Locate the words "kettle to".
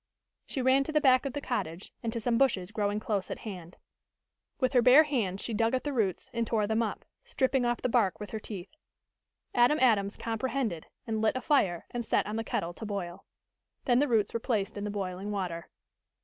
12.43-12.83